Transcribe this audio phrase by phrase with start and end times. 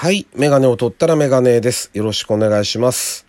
[0.00, 0.28] はい。
[0.36, 1.90] メガネを取ったらメガネです。
[1.92, 3.26] よろしくお願いします。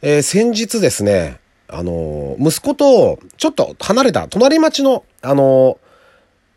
[0.00, 5.76] えー先日ですね、あのー息子とちょっと離れた隣町の、あのー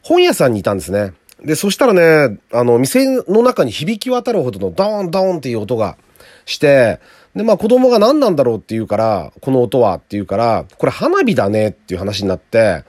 [0.04, 1.16] 本屋さんにいたんですね。
[1.44, 5.98] で、そしたらね、あの、店の中に響き渡るほどのドーンドーンっていう音が
[6.46, 7.00] して、
[7.36, 12.84] で、まあ子供が何なんだろうって言うから、この音はって言うから、これ花火だねっていう話になって、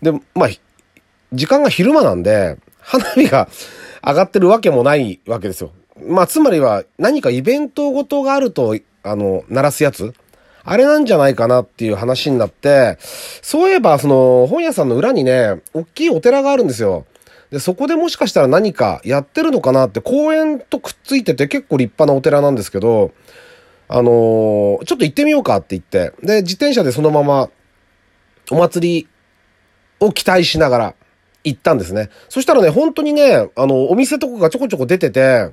[0.00, 0.48] で、まあ、
[1.34, 3.50] 時間が昼間なんで、花火が
[4.04, 5.72] 上がってるわけもないわけですよ。
[6.06, 10.14] まあ、つまりは何かイベントごとがあると、あの、鳴らすやつ？
[10.62, 17.06] あれなんじゃないかなっていう話になって、そういえば、その、本屋さんの裏にね、大きいお寺があるんですよ。
[17.50, 23.12] で、そこでもしかしたら何かやってるのかなって、公園とくっついてて結構立派なお寺なんですけど、
[23.88, 27.50] あのーちょっと行ってみようかって言って、で、自転車でそのまま、
[28.50, 29.08] お祭り
[29.98, 30.94] を期待しながら
[31.44, 32.10] 行ったんですね。
[32.28, 35.50] そしたらね、本当にね、あの、お店とかがちょこちょこ出てて、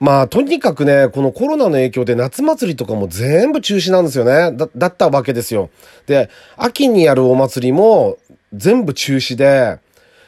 [0.00, 4.56] まあ、とにかくね、このコロナの影響で夏祭りとかも全部中止なんですよね。
[4.56, 5.70] だ、だったわけですよ。
[6.06, 8.16] で、秋にやるお祭りも
[8.54, 9.78] 全部中止で、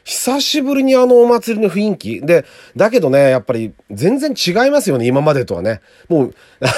[0.03, 2.21] 久しぶりにあのお祭りの雰囲気。
[2.21, 5.81] で、だけどね、やっぱり全然違いますよね、今までとはね。
[6.09, 6.35] もう、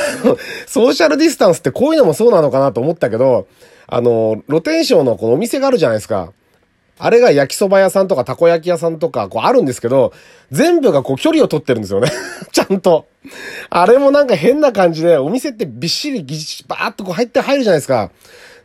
[0.67, 3.47] ソーシャルディスタンスってこういうのもそうなのかなと思ったけど、
[3.87, 6.33] あの、露天商のこのお店があるじゃないですか。
[6.99, 10.13] あれが焼きそば屋さんとかたこ焼き屋さんとかこうあるんですけど、
[10.51, 12.11] 全部がこう距離を取ってるんですよね。
[12.53, 13.07] ちゃんと。
[13.71, 18.11] あれもなんか変な感じで、お店ってびっしりぎしバーっとこう入って入るじゃないですか。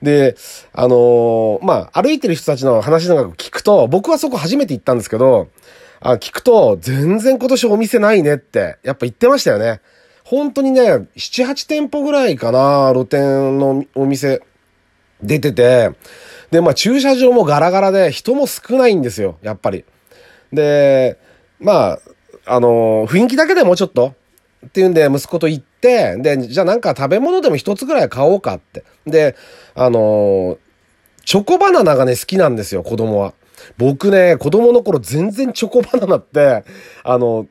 [0.02, 0.36] で、
[0.74, 5.48] あのーまあ、歩いてる人たちの話なんか聞くと、僕はそこ初めて行ったんですけど、
[6.00, 9.82] あ聞くと、全然今年お店ないねって、やっぱ言ってましたよね。
[10.24, 14.42] 本当にね、7、8店舗ぐらいかな、露店のお店
[15.24, 15.92] 出てて、
[16.52, 19.86] で、まあ駐車場もガラガラで人も少ないんですよ、やっぱり。
[20.54, 21.18] で、
[21.60, 22.00] まあ、
[22.46, 24.14] あのー雰囲気だけでもうちょっと、
[24.66, 28.84] っていうんで息子と行って、で、じゃあなんか食べ物でも一つぐらい買おうかって。
[29.06, 29.36] で、
[29.76, 30.58] あのー
[31.26, 33.34] チョコバナナがね、好きなんですよ、子供は。
[33.78, 36.64] 僕ね、子供の頃全然チョコバナナって、
[37.04, 37.48] あの、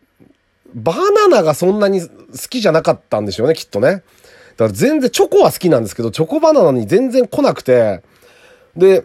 [0.75, 2.09] バナナがそんなに好
[2.49, 3.89] きじゃなかったんでしょうね、きっとね。
[3.91, 4.05] だか
[4.59, 8.03] ら全然チョコは好きなんですけど、チョコバナナに全然来なくて、
[8.77, 9.05] で、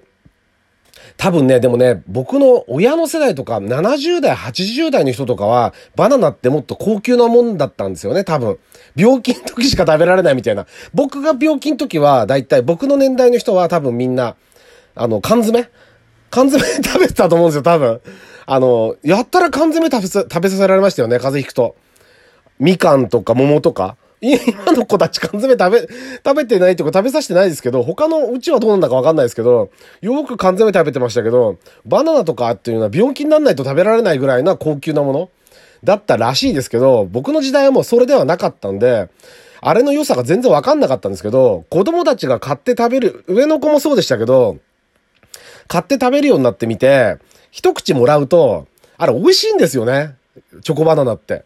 [1.18, 8.58] 多分ね、でもね、僕の親の世代とか、70代、80代の人とかは、バナナってもっと高級なもんだったんですよね、多分。
[8.96, 10.66] 病気の時しか食べられないみたいな。
[10.94, 14.36] 僕が病気の時は、だいたい僕の年代の人は多分みんな、
[14.96, 15.70] あの、缶詰？
[16.30, 18.02] 缶詰食べてたと思うんですよ、多分。
[18.46, 21.76] あの、やったら缶詰食べさ、食べさせられましたよね、風邪ひくと。
[22.60, 23.98] みかんとか桃とか。
[24.22, 25.82] 今の子たち缶詰食べ、
[26.24, 29.72] 食べてないとか食べさせてないですけど、他のうちはどうなんだかわかんないですけど、
[30.02, 35.30] よく缶詰食べてましたけど、バナナとかっていうのは病気にならないと食べられないぐらいな高級なもの
[35.84, 39.10] だったらしいですけど、僕の時代はもうそれではなかったんで、
[39.60, 44.58] あれの良さが全然わかんなかったんですけど、子供たちが買って食べる、上の子もそうでしたけど、
[45.68, 47.18] 買って食べるようになってみて、
[47.50, 48.68] 一口もらうと、
[48.98, 50.16] あれ美味しいんですよね。
[50.64, 51.44] チョコバナナって。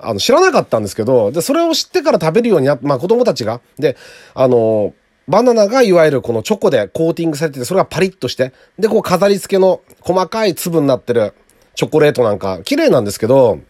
[0.00, 3.60] あの、知らなかったんですけど、で、それを知ってから食べるようになまあ子供たちが。
[3.78, 3.96] で、
[4.34, 4.94] あの、
[5.28, 11.34] バナナがいわゆるこのチョコでコーティングされてて、それがパリッとして、で、こう飾り付けの細かい粒になってる
[11.74, 13.60] チョコレートなんか、綺麗なんですけど、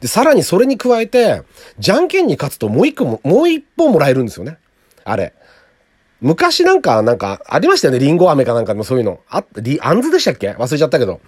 [0.00, 1.42] で、さらにそれに加えて、
[1.78, 4.58] じゃんけんに勝つともう一個も、もう一本もらえるんですよね。
[5.04, 5.34] あれ。
[6.20, 7.98] 昔なんか、なんか、ありましたよね。
[7.98, 9.20] リンゴ飴かなんかでもそういうの。
[9.28, 10.52] あ、リ、アンズでしたっけ？
[10.52, 11.20] 忘れちゃったけど。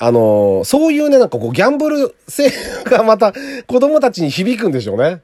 [0.00, 2.50] あのーそういうね、なんかこう、ギャンブル性
[2.84, 3.32] がまた
[3.66, 5.22] 子供たちに響くんでしょうね。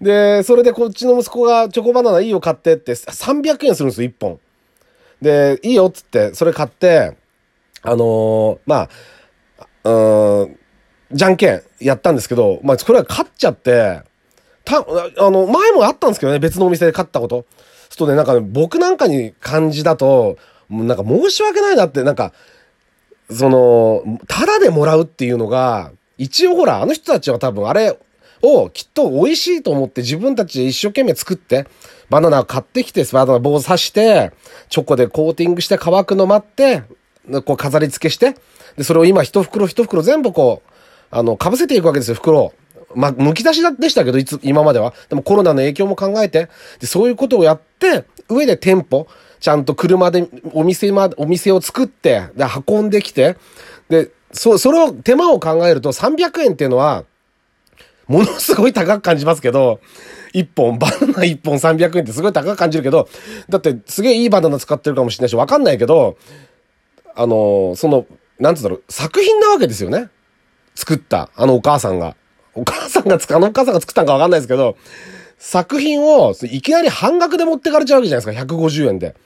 [0.00, 4.40] で、それでこっちの息子がチョコバナナいいよ買ってって、300円するんですよ、1本。
[5.22, 7.16] で、いいよっつって、それ買って、
[7.82, 8.88] あのーま
[9.84, 10.58] あ、うん、
[11.12, 14.02] じゃんけんやったんですけど、まあ、これは勝っちゃって、
[14.64, 17.44] た、あの、前もあったんですけどね、別のお店で勝ったこと。
[17.88, 20.36] ちょっとね、なんかね、僕なんかに感じだと、
[20.70, 22.32] なんか申し訳ないなって、なんか、
[23.32, 27.98] その、ただでもらうっていうのが、一応ほら、あの人たちは多分あれ
[28.42, 31.66] をきっと美味しいと思って自分たちで一生懸命作って、
[32.10, 34.32] バナナを買ってきて、バナナ棒を刺して、
[34.68, 36.82] チョコでコーティングして乾くの待って、
[37.44, 38.36] こう飾り付けして、
[38.76, 40.70] で、それを今一袋一袋全部こう、
[41.10, 42.52] あの、被せていくわけですよ、袋を。
[42.94, 44.92] まあ、剥き出しでしたけど、いつ、今までは。
[45.08, 46.48] でもコロナの影響も考えて、
[46.80, 49.06] で、そういうことをやって、上で店舗、
[49.42, 53.36] ちゃんと車でお店ま、お店を作って、で、運んできて、
[53.88, 57.04] で、そ、それを、手間を考えると300円っていうのは、
[58.06, 59.80] ものすごい高く感じますけど、
[60.32, 63.08] 一本、バナナ一本300円ってすごい高く感じるけど、
[63.48, 66.16] だってすげえいいバナナ使ってるかもしれないし、わかんないけど、
[67.16, 68.06] あの、その、
[68.38, 70.08] なんつうんだろう、作品なわけですよね。
[70.76, 72.14] 作った、あのお母さんが。
[72.54, 74.76] お母さんがあのお母さんが作ったんかわかんないですけど、
[75.38, 79.16] 作品をいきなり半額で持ってかれちゃうわけじゃないですか、150円で。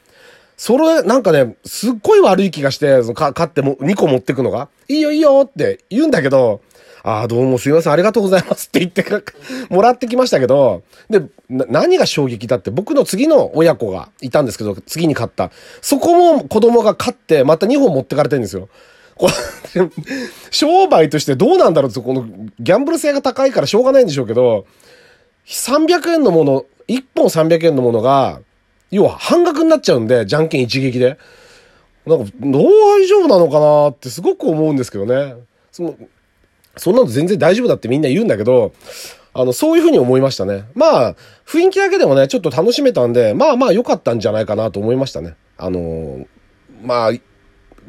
[0.57, 6.61] それ、なんかね、すっごい悪い気がして、そのか買っても2個持ってくのが、いいよいいよって言うんだけど、
[7.03, 9.05] ああ、どうもすいません、ありがとうございますって言って
[9.69, 15.53] もらってきましたけど、で、何が衝撃だって、僕の次の親子がいたんですけど、次に買った。
[15.83, 18.69] そこも子供が買って、また2本持ってかれてるんですよ。
[19.15, 19.33] これ
[20.51, 22.27] 商売としてどうなんだろうって、この
[22.59, 24.67] ギャンブル性が高いからしょうがないんでしょうけど、
[25.47, 28.41] 300円のもの、1本300円のものが、
[28.97, 31.19] 要は半額になっちゃうんで、じゃんけん一撃で。
[32.07, 35.35] なんか、どう大丈夫なのかなってすごく思うんですけどね。
[35.71, 35.97] その、
[36.77, 38.73] そんなの全然大丈夫だってみんな言うんだけど、
[39.35, 40.65] あの、そういうふうに思いましたね。
[40.75, 41.17] まあ、
[41.47, 45.35] 雰囲気だけでもね、ちょっと楽しめたんで、まあまあ良かったんじゃないかなと思いましたね。
[45.59, 46.27] あのー、
[46.83, 47.11] まあ、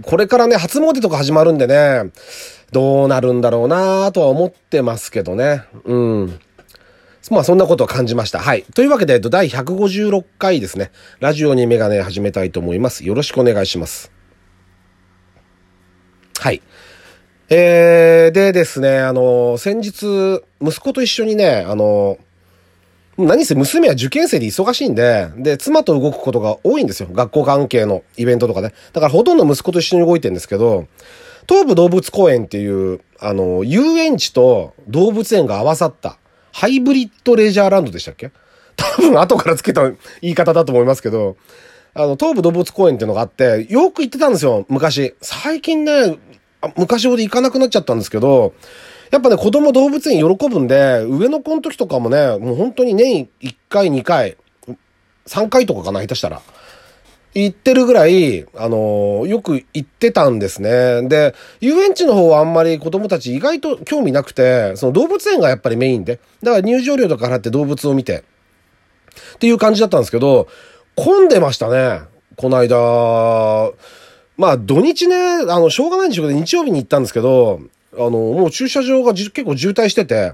[0.01, 2.11] これからね、初詣とか始まるんでね、
[2.71, 5.63] どうなるんだろうなとは思ってますけどね。
[5.85, 6.39] うん。
[7.31, 8.39] まあそんなことを感じました。
[8.39, 8.63] はい。
[8.73, 10.91] というわけで、第156回ですね。
[11.19, 13.05] ラジオにメガネ始めたいと思います。
[13.05, 14.11] よろしくお願いします。
[16.39, 16.61] はい。
[17.49, 22.17] えー、でですね、あの、先日、息子と一緒にね、あの、
[23.17, 27.09] 何せ娘は受験生で忙しいんで、で、妻と動くことが多いんですよ。
[27.11, 28.73] 学校関係のイベントとかね。
[28.93, 30.87] だからほとんど息子と一緒に動いてるんですけど、
[31.49, 36.19] 東武動物公園っていう、あの、遊園地と動物園が合わさった、
[36.59, 38.31] ハイブリッドレジャーランドでしたっけ？
[38.75, 39.83] 多分後から付けた
[40.21, 41.37] 言い方だと思いますけど、
[41.93, 45.13] あの、東武動物公園っていうのがあって、よく行ってたんですよ、昔。
[45.21, 46.17] 最近ね、
[46.75, 48.53] 昔ほど行かなくなっちゃったんですけど、
[49.11, 54.35] やっぱね、子供動物園喜ぶんで、上の子の時とかもね、もう本当に年1回、2回、
[55.27, 56.41] 3回とかかな、下手したら。
[57.45, 61.07] 行ってるぐらい、あのー、よく行ってたんですね。
[61.07, 66.19] で、遊園地の方はあんまり子供たち意外と興味なくて、その動物園がやっぱりメインで。
[66.41, 68.23] だから入場料とか払って動物を見て。
[69.35, 70.47] っていう感じだったんですけど、
[70.95, 72.01] 混んでましたね。
[72.37, 73.71] この間、
[74.37, 77.61] まあ土日ね、あの、しょうがないんでしょうけど、日曜日に行ったんですけど、
[77.93, 80.33] あの、もう駐車場が結構渋滞してて、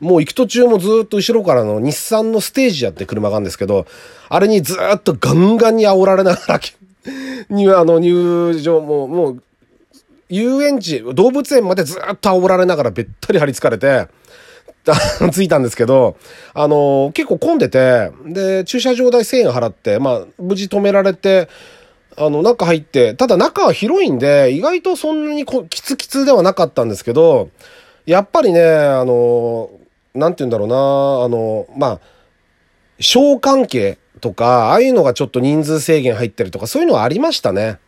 [0.00, 3.86] もう行く途中もずっと後ろからの日産のステージやって車があるんですけど、
[4.28, 6.60] あれにずっとガンガンに煽られながら、
[7.50, 9.42] に、あの、入場も、もう、
[10.28, 14.08] 遊園地、動物園までずっと煽られながらべったり張り付かれて、
[15.32, 16.16] 着いたんですけど、
[16.54, 21.48] あの結構混んでて、で、駐車場代1000円払って、まあ、無事止められて、
[22.16, 27.50] あの、中入って、ただ中は広いんで、意外とそんなにこキツキツではなかったんですけど、
[28.06, 29.70] やっぱりね、あの、
[30.18, 32.00] なんて言うんだろうな、あの、まあ、
[33.00, 37.78] 小関係とか、ああいうのがちょっと人数制限入ってるとか、そういうのはありましたね。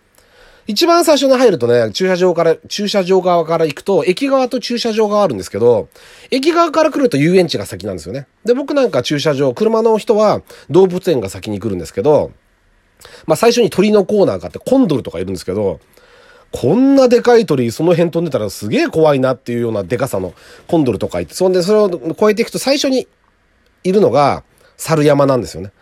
[0.67, 5.89] 一番最初に入るとね、駐車場から、駐車場側から行くと、駅側と駐車場があるんですけど、
[6.31, 8.29] 駅側から来ると遊園地が先なんですよね。
[8.45, 12.31] で、僕なんか駐車場、車の人は動物園が先に来るんですけど、
[13.27, 15.81] まあ最初に鳥のコーナーがあって、コンドルとかいるんですけど、
[16.53, 20.35] こんなでかい鳥、その辺飛んでたらすげえ怖いなっていうようなでかさの
[20.67, 23.07] コンドルとかいて、そんでそれを越えていくと最初に
[23.85, 24.43] いるのが
[24.77, 25.73] 猿山なんですよね。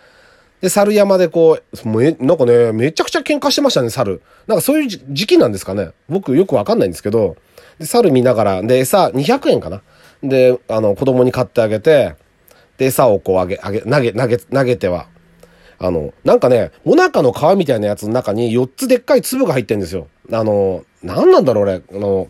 [0.61, 4.21] で、猿山でこう、め、なんかね、めちゃくちゃ喧嘩してましたね、猿。
[4.47, 5.91] なんかそういう時期なんですかね。
[6.09, 7.37] 僕よくわかんないんですけど、
[7.79, 9.83] で、猿見ながら、で、餌200円かな。
[10.23, 12.17] で、あの、子供に買ってあげて、
[12.77, 15.07] で、餌をこうあげ、あげ、投げ、投げ、投げては、
[15.79, 20.09] あの、なんかね、もなかの皮みたいなやつの中に4つでっかい粒が入ってんですよ。
[20.33, 21.75] あの、なんなんだろう、俺。
[21.75, 22.29] あの、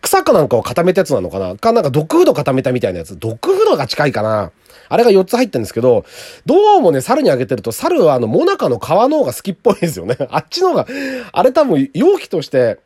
[0.00, 3.18] 草かなんかを固めたやつなのかなか、なんかドッグフード固めたみたいなやつ。
[3.18, 4.52] ドッグフードが近いかな
[4.88, 6.04] あれが4つ入ってるんですけど、
[6.46, 10.16] どうもね、猿にあげてると、猿はあの、もなかの皮の方が好きっぽいですよね。
[10.30, 10.86] あっちの方が、
[11.32, 12.78] あれ多分容器として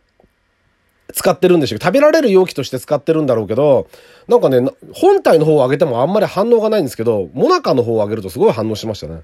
[1.12, 3.88] 使ってるんでしょ食べられる容器として使ってるんだろうけど、
[4.28, 9.22] なんかね、本体の方をあげてもあんまり反応がないんですけど、もなかの方をあげるとすごい反応しましたね。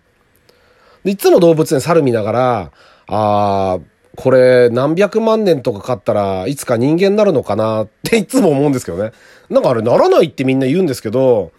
[1.05, 2.73] で、いつも動物園猿見ながら、
[3.07, 9.13] あー、これ何百万年とかかったらいつか人間になるのかなっていつも思うんですけどね。
[9.51, 11.53] なんかあれならないってみんな言うんですけど、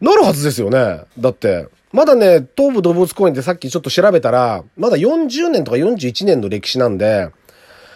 [0.00, 1.00] なるはずですよね。
[1.18, 7.30] だって、まだね、東武動物公園ってさっきちょっと調べたら、まだ40年とか41年の歴史なんで、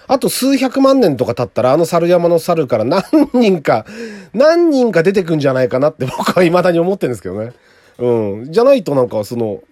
[0.07, 3.03] あと数百万年とか経ったらあの猿山の猿から何
[3.35, 3.85] 人か、
[4.33, 7.53] 何人か出てくんじゃないかなって僕は未だに思ってるんですけどね。
[8.01, 8.53] うん。
[8.53, 9.63] じゃないとなんかその、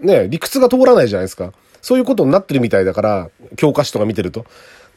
[0.00, 1.52] ね、理屈が通らないじゃないですか。
[1.82, 4.46] そういうことになってるみたいだから、教科書とか見てると。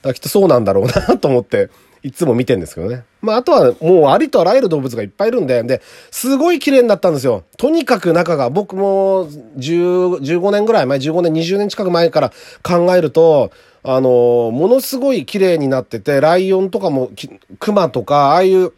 [0.01, 1.70] だきっとそうなんだろうなと思って
[2.03, 3.03] いつも見てんですけどね。
[3.22, 7.44] まあ、あとはもうありとあらゆる動物がいっぱいいるんで、で、すごい綺麗になったんですよ。
[7.58, 9.27] とにかく中が、僕も
[9.58, 12.32] 10、15年ぐらい前、15年、20年近く前から
[12.63, 13.51] 考えると、
[13.84, 17.12] あの、ものすごい綺麗になってて、ライオンとかも、
[17.60, 18.74] クマとか、ああいう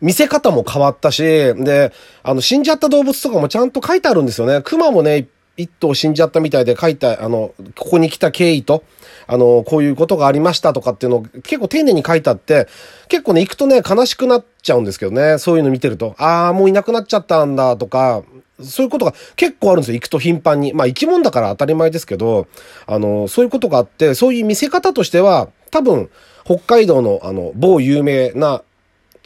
[0.00, 4.60] 見せ方も変わったし、で、あの、死んじゃった動物とかもちゃんと書いてあるんですよね。
[4.62, 8.84] 熊もね、一頭死んじゃったみたいで書いた、あの、ここに来た経緯と、
[9.26, 12.68] あの、こういうことがありましたとかっていうのを結構丁寧に書いてあって、
[13.08, 15.38] 結構ね、行くとね、悲しくなっちゃうんですけどね。
[15.38, 16.14] そういうの見てると。
[16.18, 18.22] ああ、もういなくなっちゃったんだとか、
[18.62, 19.94] そういうことが結構あるんですよ。
[19.94, 20.72] 行くと頻繁に。
[20.72, 22.46] まあ生き物だから当たり前ですけど、
[22.86, 26.08] あの、そういうことがあって、そういう見せ方としては、多分、
[26.44, 28.62] 北海道のあの、某有名な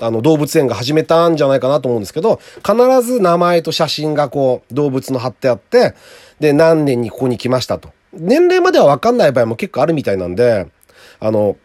[0.01, 5.95] あの、動物園が始めたんじゃないかなと思うんですけど、必ず名前と写真がこう、動物の貼ってあって、
[6.41, 7.91] で、何年にここに来ましたと。
[8.13, 10.67] 年齢まではわかんない場合も結構あるみたいなんで、
[11.21, 11.57] あの、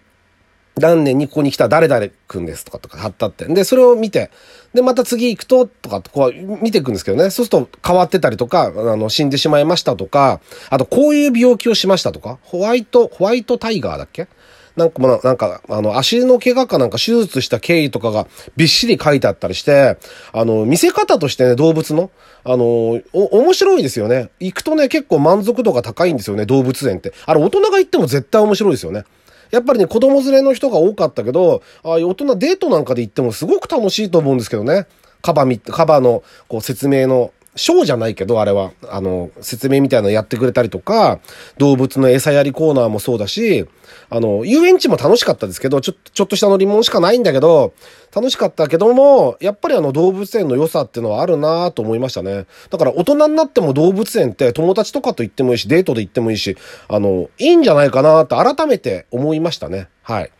[0.77, 3.45] 何年にここに来た誰々くんですとかとか貼ったって。
[3.45, 4.29] で、それを見て、
[4.73, 7.29] で、また次行くと、とか、こう見ていくんですけどね。
[7.29, 14.27] そうすると変わってたりとか、あの、死んでしまいましたとか、あとこういう病気をしましたとか、ホワイト、ホワイトタイガーだっけ
[14.75, 18.27] なんか、まあ、なんか、あの、足の怪我かなんか手術した経緯とかが
[18.57, 19.97] びっしり書いてあったりして、
[20.33, 22.11] あの、見せ方としてね、動物の、
[22.43, 23.01] あの、お、
[23.39, 24.29] 面白いですよね。
[24.39, 27.13] 行くとね、結構満足度が高いんですよね、動物園って。
[27.25, 29.05] あれ、大人が行っても絶対面白いですよね。
[29.51, 34.87] やっぱりね、子供連れの人が多かったけど、ああいう大人デートなんかで行ってもすごく楽しいと思うんですけどね。
[35.21, 41.19] カバみ、カバのこう説明のショーじゃないけど、あれは、あの、説明みたいなのやってくれたりとか、
[41.57, 43.65] 動物の餌やりコーナーもそうだし、
[44.09, 47.73] あの、遊園地も楽しかったですけど、ちょ、ちょっとした乗り物しかないんだけど、
[48.13, 52.45] 楽しかったけども、やっぱりあの動物園の良さっていうのはあるなと思いましたね。
[52.69, 56.55] だから大人になっても動物園って友達とかと行ってもいいし、デートで行ってもいいし、
[56.87, 59.89] あの、いいんじゃないかなと改めて思いましたね。
[60.01, 60.31] はい。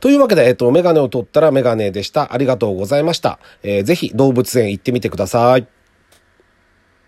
[0.00, 2.32] というわけで、えっと、メガネを取ったらメガネでした。
[2.32, 3.38] ありがとうございました。
[3.62, 5.66] えー、ぜひ動物園行ってみてください。